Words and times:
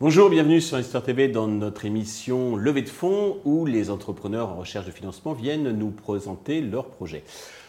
Bonjour, 0.00 0.30
bienvenue 0.30 0.60
sur 0.60 0.76
Investor 0.76 1.02
TV 1.02 1.28
dans 1.28 1.46
notre 1.48 1.84
émission 1.84 2.56
Levée 2.56 2.82
de 2.82 2.88
fonds 2.88 3.38
où 3.44 3.66
les 3.66 3.90
entrepreneurs 3.90 4.50
en 4.50 4.56
recherche 4.56 4.86
de 4.86 4.90
financement 4.90 5.32
viennent 5.32 5.70
nous 5.70 5.90
présenter 5.90 6.60
leurs 6.60 6.86
projets. 6.86 7.24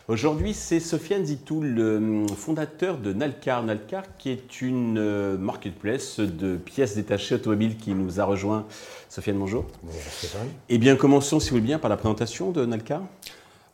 Aujourd'hui, 0.10 0.54
c'est 0.54 0.82
Sofiane 0.82 1.24
Zitou, 1.24 1.62
le 1.62 2.26
fondateur 2.36 2.98
de 2.98 3.14
Nalcar. 3.14 3.64
Nalcar, 3.64 4.04
qui 4.18 4.32
est 4.32 4.62
une 4.62 4.98
euh, 4.98 5.38
marketplace 5.38 6.20
de 6.20 6.58
pièces 6.58 6.96
détachées 6.96 7.36
automobiles 7.36 7.78
qui 7.78 7.94
nous 7.94 8.20
a 8.20 8.26
rejoint. 8.26 8.66
Sofiane, 9.08 9.38
bonjour. 9.38 9.66
Bonjour 9.82 10.02
Stéphane. 10.02 10.50
Eh 10.68 10.78
bien, 10.78 10.98
commençons, 10.98 11.40
si 11.40 11.52
vous 11.52 11.56
voulez 11.56 11.68
bien, 11.68 11.80
par 11.80 11.90
la 11.90 11.96
présentation 11.96 12.52
de 12.52 12.66
Nalcar. 12.66 13.02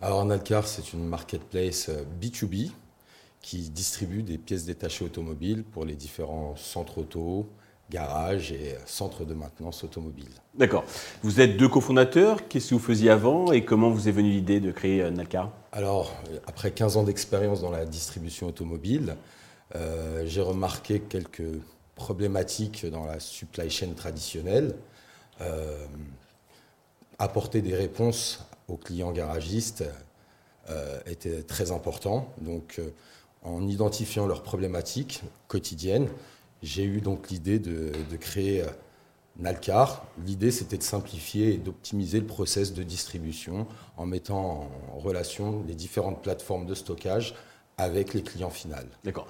Alors, 0.01 0.23
Nalcar, 0.23 0.67
c'est 0.67 0.93
une 0.93 1.03
marketplace 1.03 1.89
B2B 2.21 2.67
euh, 2.67 2.71
qui 3.41 3.71
distribue 3.71 4.21
des 4.21 4.37
pièces 4.37 4.65
détachées 4.65 5.05
automobiles 5.05 5.63
pour 5.63 5.83
les 5.83 5.95
différents 5.95 6.55
centres 6.57 6.99
auto, 6.99 7.47
garage 7.89 8.51
et 8.51 8.75
centre 8.85 9.25
de 9.25 9.33
maintenance 9.33 9.83
automobile. 9.83 10.29
D'accord. 10.53 10.83
Vous 11.23 11.41
êtes 11.41 11.57
deux 11.57 11.69
cofondateurs. 11.69 12.47
Qu'est-ce 12.47 12.69
que 12.69 12.75
vous 12.75 12.79
faisiez 12.79 13.09
avant 13.09 13.51
et 13.51 13.65
comment 13.65 13.89
vous 13.89 14.07
est 14.07 14.11
venue 14.11 14.29
l'idée 14.29 14.59
de 14.59 14.71
créer 14.71 15.01
euh, 15.01 15.09
Nalcar? 15.09 15.49
Alors, 15.71 16.11
après 16.47 16.71
15 16.71 16.97
ans 16.97 17.03
d'expérience 17.03 17.61
dans 17.61 17.71
la 17.71 17.85
distribution 17.85 18.47
automobile, 18.47 19.15
euh, 19.75 20.23
j'ai 20.25 20.41
remarqué 20.41 20.99
quelques 20.99 21.61
problématiques 21.95 22.85
dans 22.85 23.05
la 23.05 23.19
supply 23.19 23.69
chain 23.69 23.93
traditionnelle. 23.95 24.75
Euh, 25.41 25.85
apporter 27.19 27.61
des 27.61 27.75
réponses 27.75 28.45
aux 28.67 28.77
clients 28.77 29.11
garagistes 29.11 29.83
était 31.07 31.41
très 31.41 31.71
important. 31.71 32.31
Donc, 32.41 32.79
en 33.43 33.67
identifiant 33.67 34.27
leurs 34.27 34.43
problématiques 34.43 35.23
quotidiennes, 35.47 36.07
j'ai 36.61 36.83
eu 36.83 37.01
donc 37.01 37.29
l'idée 37.29 37.59
de, 37.59 37.91
créer 38.19 38.61
euh, 38.61 38.67
Nalcar. 39.39 40.05
L'idée, 40.25 40.51
c'était 40.51 40.77
de 40.77 40.83
simplifier 40.83 41.53
et 41.53 41.57
d'optimiser 41.57 42.19
le 42.19 42.25
process 42.25 42.73
de 42.73 42.83
distribution 42.83 43.67
en 43.97 44.05
mettant 44.05 44.69
en 44.93 44.99
relation 44.99 45.63
les 45.67 45.75
différentes 45.75 46.21
plateformes 46.21 46.65
de 46.65 46.75
stockage 46.75 47.35
avec 47.77 48.13
les 48.13 48.21
clients 48.21 48.49
finaux. 48.49 48.75
D'accord. 49.05 49.27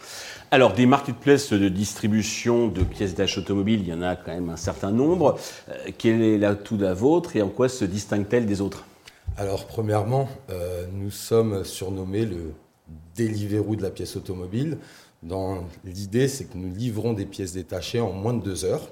Alors, 0.50 0.74
des 0.74 0.88
marketplaces 0.88 1.54
de 1.54 1.70
distribution 1.70 2.68
de 2.68 2.84
pièces 2.84 3.14
d'achat 3.14 3.42
automobile, 3.42 3.82
il 3.82 3.88
y 3.88 3.94
en 3.94 4.02
a 4.02 4.16
quand 4.16 4.34
même 4.34 4.50
un 4.50 4.58
certain 4.58 4.92
nombre. 4.92 5.38
Euh, 5.70 5.92
quel 5.98 6.22
est 6.24 6.40
l'atout 6.40 6.76
de 6.76 6.86
la 6.86 6.96
vôtre 6.96 7.36
et 7.36 7.44
en 7.44 7.50
quoi 7.50 7.70
se 7.70 7.86
distingue-t-elle 7.86 8.48
des 8.48 8.60
autres? 8.62 8.86
Alors, 9.38 9.68
premièrement, 9.68 10.28
euh, 10.50 10.88
nous 10.92 11.12
sommes 11.12 11.64
surnommés 11.64 12.26
le 12.26 12.54
Deliveroo 13.16 13.76
de 13.76 13.84
la 13.84 13.92
pièce 13.92 14.16
automobile. 14.16 14.80
Dans 15.22 15.66
l'idée, 15.86 16.28
c'est 16.28 16.46
que 16.46 16.58
nous 16.58 16.74
livrons 16.74 17.14
des 17.14 17.26
pièces 17.26 17.54
détachées 17.54 18.00
en 18.00 18.12
moins 18.12 18.34
de 18.34 18.44
deux 18.44 18.66
heures 18.66 18.90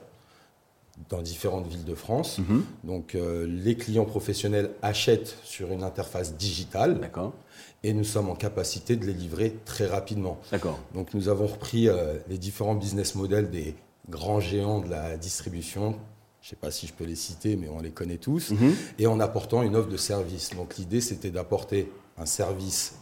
dans 1.09 1.21
différentes 1.21 1.67
villes 1.67 1.85
de 1.85 1.95
France. 1.95 2.39
Mhm. 2.39 2.63
Donc, 2.83 3.15
euh, 3.15 3.45
les 3.47 3.75
clients 3.75 4.05
professionnels 4.05 4.71
achètent 4.81 5.37
sur 5.43 5.71
une 5.71 5.83
interface 5.83 6.35
digitale. 6.35 6.99
Et 7.83 7.93
nous 7.93 8.03
sommes 8.03 8.29
en 8.29 8.35
capacité 8.35 8.95
de 8.95 9.05
les 9.05 9.13
livrer 9.13 9.55
très 9.65 9.85
rapidement. 9.85 10.39
Donc, 10.93 11.13
nous 11.13 11.29
avons 11.29 11.47
repris 11.47 11.87
euh, 11.87 12.15
les 12.27 12.37
différents 12.37 12.75
business 12.75 13.15
models 13.15 13.49
des 13.49 13.75
grands 14.09 14.39
géants 14.39 14.79
de 14.79 14.89
la 14.89 15.15
distribution. 15.17 15.91
Je 16.41 16.47
ne 16.47 16.49
sais 16.51 16.55
pas 16.55 16.71
si 16.71 16.87
je 16.87 16.93
peux 16.93 17.05
les 17.05 17.15
citer, 17.15 17.55
mais 17.55 17.69
on 17.69 17.79
les 17.79 17.91
connaît 17.91 18.17
tous. 18.17 18.51
Mhm. 18.51 18.73
Et 18.99 19.07
en 19.07 19.19
apportant 19.19 19.61
une 19.61 19.75
offre 19.75 19.89
de 19.89 19.97
service. 19.97 20.49
Donc, 20.55 20.77
l'idée, 20.77 21.01
c'était 21.01 21.29
d'apporter 21.29 21.91
un 22.17 22.25
service 22.25 22.95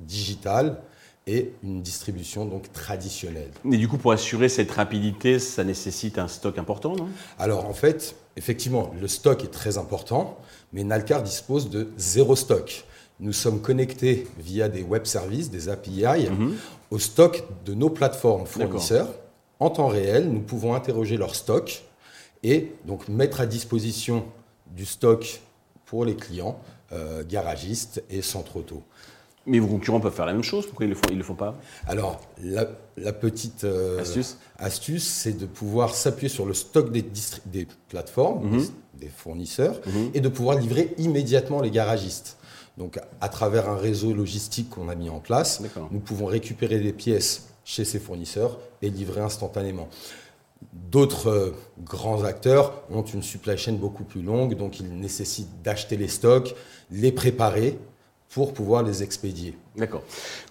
digital 0.00 0.80
et 1.26 1.52
une 1.64 1.82
distribution 1.82 2.44
donc 2.44 2.72
traditionnelle. 2.72 3.50
Et 3.70 3.76
du 3.76 3.88
coup, 3.88 3.98
pour 3.98 4.12
assurer 4.12 4.48
cette 4.48 4.70
rapidité, 4.70 5.38
ça 5.38 5.64
nécessite 5.64 6.18
un 6.18 6.28
stock 6.28 6.56
important, 6.58 6.94
non? 6.94 7.08
Alors 7.38 7.66
en 7.66 7.72
fait, 7.72 8.14
effectivement, 8.36 8.92
le 9.00 9.08
stock 9.08 9.42
est 9.42 9.50
très 9.50 9.76
important, 9.76 10.38
mais 10.72 10.84
Nalcar 10.84 11.22
dispose 11.22 11.68
de 11.68 11.88
zéro 11.96 12.36
stock. 12.36 12.84
Nous 13.18 13.32
sommes 13.32 13.60
connectés 13.60 14.28
via 14.38 14.68
des 14.68 14.82
web 14.82 15.04
services, 15.04 15.50
des 15.50 15.68
API, 15.68 16.28
mhm. 16.30 16.54
au 16.90 16.98
stock 16.98 17.42
de 17.64 17.74
nos 17.74 17.90
plateformes 17.90 18.46
fournisseurs. 18.46 19.08
En 19.58 19.70
temps 19.70 19.88
réel, 19.88 20.30
nous 20.30 20.42
pouvons 20.42 20.74
interroger 20.74 21.16
leur 21.16 21.34
stock 21.34 21.82
et 22.42 22.72
donc 22.84 23.08
mettre 23.08 23.40
à 23.40 23.46
disposition 23.46 24.26
du 24.66 24.84
stock 24.84 25.40
pour 25.86 26.04
les 26.04 26.14
clients, 26.14 26.60
euh, 26.92 27.24
garagistes 27.26 28.04
et 28.10 28.22
centres 28.22 28.58
auto. 28.58 28.82
Mais 29.46 29.60
vos 29.60 29.68
concurrents 29.68 30.00
peuvent 30.00 30.14
faire 30.14 30.26
la 30.26 30.32
même 30.32 30.42
chose, 30.42 30.66
pourquoi 30.66 30.86
ils 30.86 30.88
ne 30.88 30.94
le, 30.94 30.98
font, 30.98 31.08
ils 31.10 31.18
le 31.18 31.22
font 31.22 31.34
pas? 31.34 31.56
Alors, 31.86 32.20
la, 32.42 33.12
petite 33.12 33.64
euh, 33.64 34.02
astuce, 34.58 35.04
c'est 35.04 35.38
de 35.38 35.46
pouvoir 35.46 35.94
s'appuyer 35.94 36.28
sur 36.28 36.46
le 36.46 36.54
stock 36.54 36.90
des, 36.90 37.04
des 37.46 37.68
plateformes, 37.88 38.50
mhm. 38.50 38.66
des, 38.94 39.08
fournisseurs, 39.08 39.80
mhm. 39.86 40.10
et 40.14 40.20
de 40.20 40.28
pouvoir 40.28 40.58
livrer 40.58 40.94
immédiatement 40.98 41.60
les 41.60 41.70
garagistes. 41.70 42.38
Donc, 42.76 42.98
à 43.20 43.28
travers 43.28 43.68
un 43.70 43.76
réseau 43.76 44.12
logistique 44.12 44.70
qu'on 44.70 44.88
a 44.88 44.94
mis 44.94 45.08
en 45.08 45.20
place, 45.20 45.62
nous 45.90 46.00
pouvons 46.00 46.26
récupérer 46.26 46.78
des 46.78 46.92
pièces 46.92 47.48
chez 47.64 47.84
ces 47.84 47.98
fournisseurs 47.98 48.58
et 48.82 48.90
livrer 48.90 49.20
instantanément. 49.20 49.88
D'autres 50.72 51.28
euh, 51.28 51.54
grands 51.84 52.24
acteurs 52.24 52.82
ont 52.90 53.02
une 53.02 53.22
supply 53.22 53.56
chain 53.56 53.74
beaucoup 53.74 54.04
plus 54.04 54.22
longue, 54.22 54.56
donc 54.56 54.80
ils 54.80 54.88
nécessitent 54.88 55.62
d'acheter 55.62 55.96
les 55.96 56.08
stocks, 56.08 56.54
les 56.90 57.12
préparer 57.12 57.78
pour 58.30 58.52
pouvoir 58.52 58.82
les 58.82 59.02
expédier. 59.02 59.56
D'accord. 59.76 60.02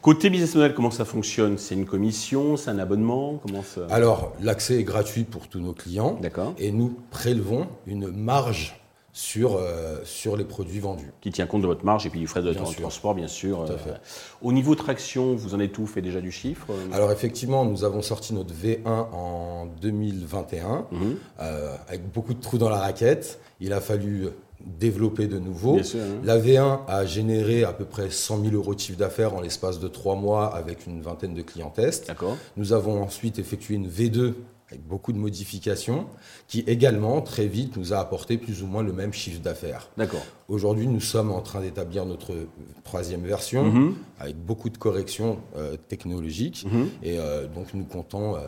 Côté 0.02 0.30
business 0.30 0.56
model, 0.56 0.74
comment 0.74 0.92
ça 0.92 1.06
fonctionne? 1.06 1.58
C'est 1.58 1.76
une 1.76 1.86
commission 1.86 2.58
C'est 2.58 2.72
un 2.72 2.80
abonnement? 2.80 3.40
Comment 3.46 3.64
ça... 3.64 3.88
Alors, 3.90 4.34
l'accès 4.42 4.80
est 4.80 4.84
gratuit 4.84 5.24
pour 5.24 5.48
tous 5.48 5.60
nos 5.60 5.74
clients. 5.74 6.18
D'accord. 6.22 6.54
Et 6.58 6.72
nous 6.72 6.98
prélevons 7.12 7.68
une 7.86 8.08
marge 8.08 8.80
sur, 9.16 9.56
euh, 9.56 10.02
sur 10.04 10.36
les 10.36 10.44
produits 10.44 10.82
vendus. 10.82 11.14
Qui 11.22 11.32
tient 11.32 11.48
compte 11.48 11.62
de 11.62 11.68
votre 11.68 11.86
marge 11.86 12.06
et 12.06 12.10
puis 12.10 12.20
du 12.20 12.28
frais 12.28 12.42
de 12.42 12.52
transport, 12.52 13.16
bien 13.16 13.30
sûr. 13.30 13.64
Tout 13.66 13.72
à 13.72 13.78
fait. 13.78 13.92
Euh, 13.92 13.98
au 14.42 14.52
niveau 14.52 14.76
traction, 14.76 15.36
vous 15.36 15.56
en 15.56 15.62
êtes 15.62 15.72
tout 15.72 15.88
fait 15.88 16.02
déjà 16.02 16.20
du 16.20 16.32
chiffre 16.32 16.68
Alors 16.92 17.14
effectivement, 17.14 17.64
nous 17.64 17.86
avons 17.86 18.02
sorti 18.02 18.34
notre 18.34 18.54
V1 18.54 18.86
en 18.86 19.68
2021 19.82 20.88
mhm. 20.92 21.16
euh, 21.40 21.76
avec 21.88 22.12
beaucoup 22.12 22.34
de 22.34 22.42
trous 22.42 22.58
dans 22.58 22.70
la 22.70 22.80
raquette. 22.80 23.40
Il 23.62 23.72
a 23.72 23.80
fallu 23.80 24.28
développer 24.66 25.28
de 25.28 25.40
nouveau. 25.40 25.78
Hein. 25.78 25.98
La 26.24 26.40
V1 26.40 26.80
a 26.88 27.06
généré 27.06 27.64
à 27.64 27.74
peu 27.74 27.86
près 27.86 28.10
100 28.10 28.42
000 28.44 28.56
euros 28.56 28.74
de 28.74 28.80
chiffre 28.80 28.98
d'affaires 28.98 29.36
en 29.36 29.42
l'espace 29.42 29.80
de 29.80 29.88
trois 29.88 30.16
mois 30.16 30.56
avec 30.56 30.88
une 30.88 31.02
vingtaine 31.02 31.34
de 31.34 31.42
clients 31.42 31.70
tests. 31.70 32.12
Nous 32.58 32.74
avons 32.74 33.02
ensuite 33.02 33.40
effectué 33.40 33.76
une 33.76 33.88
V2 33.88 34.34
avec 34.70 34.86
beaucoup 34.88 35.14
de 35.14 35.18
modifications, 35.18 36.08
qui 36.48 36.62
également, 36.62 37.22
très 37.22 37.46
vite, 37.46 37.78
nous 37.78 37.94
a 37.94 37.98
apporté 37.98 38.38
plus 38.38 38.64
ou 38.64 38.68
moins 38.68 38.82
le 38.82 38.94
même 38.94 39.14
chiffre 39.14 39.40
d'affaires. 39.40 39.90
D'accord. 39.96 40.26
Aujourd'hui, 40.48 40.88
nous 40.88 41.00
sommes 41.00 41.32
en 41.32 41.42
train 41.42 41.62
d'établir 41.62 42.06
notre 42.06 42.34
troisième 42.84 43.22
version, 43.22 43.66
mhm. 43.66 43.96
avec 44.20 44.38
beaucoup 44.38 44.70
de 44.70 44.78
corrections 44.78 45.38
euh, 45.56 45.78
technologiques, 45.88 46.66
mhm. 46.66 46.90
et 47.04 47.20
euh, 47.20 47.46
donc 47.48 47.74
nous 47.76 47.84
comptons 47.84 48.36
euh, 48.36 48.40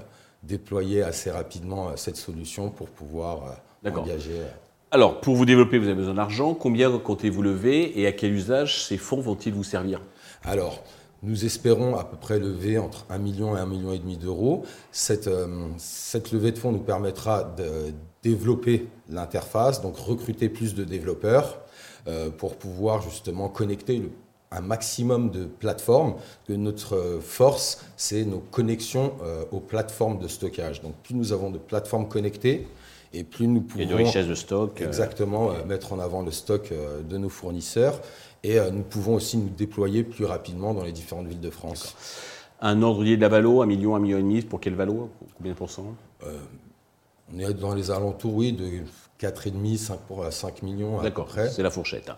déployer 0.42 1.04
assez 1.04 1.30
rapidement 1.30 1.96
cette 1.96 2.18
solution 2.18 2.70
pour 2.72 2.88
pouvoir 2.88 3.62
engager 3.86 4.42
alors, 4.90 5.20
pour 5.20 5.36
vous 5.36 5.46
développer, 5.46 5.80
vous 5.80 5.88
avez 5.88 5.96
besoin 5.96 6.14
d'argent. 6.14 6.54
Combien 6.54 6.98
comptez-vous 6.98 7.42
lever 7.42 8.00
et 8.00 8.08
à 8.08 8.14
quel 8.14 8.32
usage 8.32 8.86
ces 8.86 8.98
fonds 8.98 9.20
vont-ils 9.20 9.54
vous 9.54 9.66
servir? 9.66 10.02
Alors, 10.44 10.82
nous 11.24 11.44
espérons 11.44 11.98
à 11.98 12.06
peu 12.06 12.16
près 12.16 12.40
lever 12.40 12.78
entre 12.78 13.06
1 13.10 13.18
million 13.18 13.58
et 13.58 13.60
1 13.60 13.66
million 13.66 13.92
et 13.92 14.00
demi 14.00 14.16
d'euros. 14.16 14.64
Cette, 14.94 15.28
euh, 15.28 15.68
cette 15.78 16.32
levée 16.32 16.54
de 16.54 16.58
fonds 16.58 16.72
nous 16.72 16.80
permettra 16.80 17.44
de 17.44 17.92
développer 18.24 18.88
l'interface, 19.10 19.82
donc 19.82 19.98
recruter 19.98 20.48
plus 20.48 20.74
de 20.74 20.86
développeurs 20.86 21.60
euh, 22.08 22.30
pour 22.30 22.56
pouvoir 22.56 23.02
justement 23.02 23.50
connecter 23.50 24.10
un 24.52 24.62
maximum 24.62 25.32
de 25.32 25.46
plateformes. 25.46 26.16
Notre 26.48 27.20
force, 27.22 27.86
c'est 27.98 28.24
nos 28.24 28.40
connexions 28.40 29.14
euh, 29.22 29.44
aux 29.52 29.60
plateformes 29.60 30.20
de 30.20 30.30
stockage. 30.30 30.82
Donc 30.82 30.94
plus 31.04 31.16
nous 31.16 31.34
avons 31.34 31.52
de 31.52 31.58
plateformes 31.58 32.08
connectées, 32.08 32.68
et 33.14 33.24
plus 33.24 33.48
nous 33.48 33.62
pouvons. 33.62 33.84
Et 33.84 33.86
de 33.86 33.94
richesse 33.94 34.28
de 34.28 34.36
stock. 34.36 34.82
Euh, 34.82 34.88
exactement, 34.88 35.52
euh, 35.52 35.64
mettre 35.66 35.94
en 35.94 36.00
avant 36.00 36.22
le 36.22 36.32
stock 36.32 36.72
euh, 36.72 37.02
de 37.02 37.18
nos 37.18 37.30
fournisseurs. 37.30 38.02
Et 38.44 38.60
nous 38.72 38.84
pouvons 38.84 39.16
aussi 39.16 39.38
nous 39.38 39.50
déployer 39.50 40.04
plus 40.04 40.24
rapidement 40.24 40.74
dans 40.74 40.84
les 40.84 40.92
différentes 40.92 41.28
villes 41.28 41.42
de 41.42 41.50
France. 41.50 41.96
Un 42.62 42.82
ordrier 42.82 43.18
de 43.18 43.22
la 43.22 43.30
Valo, 43.30 43.62
un 43.62 43.66
million, 43.66 43.96
un 43.96 44.00
million 44.00 44.20
et 44.20 44.22
demi, 44.22 44.42
pour 44.42 44.62
quelle 44.62 44.76
Valo 44.76 45.10
Combien 45.36 45.52
de 45.52 45.58
pourcents? 45.58 45.96
On 47.34 47.40
est 47.40 47.54
dans 47.56 47.74
les 47.74 47.92
alentours, 47.92 48.36
oui, 48.36 48.54
de 48.54 48.84
4,5 49.20 49.78
5 49.78 50.00
pour 50.08 50.32
5 50.32 50.62
millions. 50.62 51.02
D'accord, 51.02 51.28
c'est 51.32 51.64
la 51.64 51.72
fourchette. 51.72 52.10
Hein. 52.10 52.16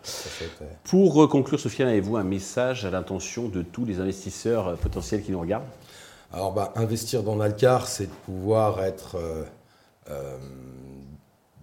Pour 0.84 1.28
conclure, 1.30 1.60
Sofiane, 1.60 1.88
avez-vous 1.88 2.18
un 2.18 2.24
message 2.24 2.86
à 2.86 2.92
l'intention 2.92 3.48
de 3.48 3.64
tous 3.64 3.86
les 3.86 4.00
investisseurs 4.00 4.76
potentiels 4.78 5.24
qui 5.24 5.32
nous 5.32 5.40
regardent? 5.40 5.64
Alors, 6.32 6.52
bah, 6.52 6.74
investir 6.76 7.24
dans 7.24 7.38
Nalcar, 7.38 7.88
c'est 7.88 8.06
de 8.06 8.14
pouvoir 8.26 8.84
être 8.84 9.18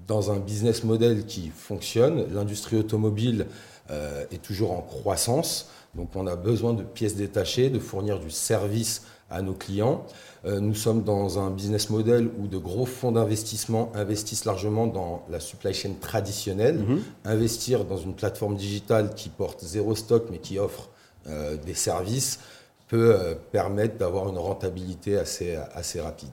dans 0.07 0.31
un 0.31 0.39
business 0.39 0.85
model 0.85 1.27
qui 1.27 1.49
fonctionne. 1.49 2.27
L'industrie 2.33 2.77
automobile 2.77 3.47
est 3.91 4.43
toujours 4.43 4.73
en 4.73 4.83
croissance. 4.83 5.69
Donc 5.97 6.11
on 6.15 6.27
a 6.27 6.37
besoin 6.37 6.75
de 6.75 6.83
pièces 6.83 7.17
détachées, 7.17 7.71
de 7.71 7.79
fournir 7.79 8.21
du 8.21 8.31
service 8.31 9.03
à 9.31 9.43
nos 9.43 9.55
clients. 9.55 10.05
Euh, 10.45 10.61
nous 10.61 10.75
sommes 10.75 11.03
dans 11.03 11.39
un 11.39 11.51
business 11.51 11.91
model 11.91 12.29
où 12.39 12.47
de 12.47 12.59
gros 12.59 12.87
fonds 12.87 13.13
d'investissement 13.13 13.91
investissent 13.95 14.45
largement 14.45 14.87
dans 14.87 15.25
la 15.29 15.41
supply 15.41 15.75
chain 15.75 15.95
traditionnelle. 16.01 16.79
Mhm. 16.79 17.03
Investir 17.25 17.85
dans 17.85 17.97
une 17.97 18.15
plateforme 18.15 18.57
digitale 18.57 19.15
qui 19.15 19.29
porte 19.29 19.65
zéro 19.65 19.97
stock 19.97 20.27
mais 20.31 20.39
qui 20.39 20.59
offre 20.59 20.89
euh, 21.27 21.57
des 21.57 21.75
services 21.75 22.39
peut 22.87 23.17
euh, 23.17 23.35
permettre 23.51 23.97
d'avoir 23.97 24.29
une 24.29 24.39
rentabilité 24.39 25.19
assez, 25.19 25.57
assez 25.75 26.01
rapide. 26.01 26.29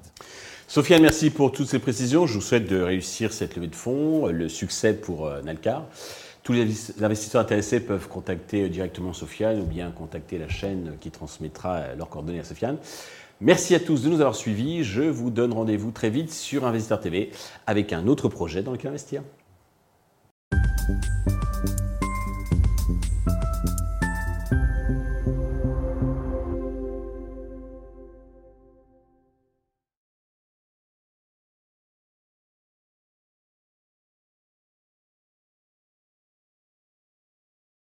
Sofiane, 0.68 1.02
merci 1.02 1.30
pour 1.30 1.52
toutes 1.52 1.68
ces 1.68 1.80
précisions. 1.80 2.26
Je 2.26 2.34
vous 2.34 2.42
souhaite 2.42 2.68
de 2.68 2.82
réussir 2.82 3.32
cette 3.32 3.56
levée 3.56 3.68
de 3.68 3.76
fonds, 3.76 4.28
le 4.28 4.50
succès 4.50 4.94
pour 4.94 5.30
Nalcar. 5.44 5.86
Tous 6.42 6.54
les 6.54 6.68
investisseurs 7.02 7.42
intéressés 7.42 7.80
peuvent 7.80 8.08
contacter 8.08 8.68
directement 8.70 9.14
Sofiane 9.14 9.62
ou 9.62 9.66
bien 9.66 9.92
contacter 9.92 10.38
la 10.38 10.50
chaîne 10.50 10.98
qui 11.00 11.12
transmettra 11.12 11.96
leurs 11.96 12.10
coordonnées 12.10 12.40
à 12.40 12.44
Sofiane. 12.44 12.78
Merci 13.40 13.76
à 13.76 13.80
tous 13.80 14.04
de 14.04 14.10
nous 14.10 14.20
avoir 14.20 14.36
suivis. 14.36 14.84
Je 14.84 15.04
vous 15.04 15.30
donne 15.30 15.54
rendez-vous 15.54 15.92
très 15.92 16.10
vite 16.10 16.32
sur 16.32 16.66
Investisseur 16.66 17.00
TV 17.00 17.32
avec 17.68 17.94
un 17.94 18.08
autre 18.08 18.28
projet 18.30 18.64
dans 18.64 18.72
lequel 18.72 18.90
investir. 18.90 19.22